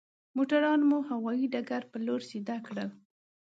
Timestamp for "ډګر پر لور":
1.53-2.21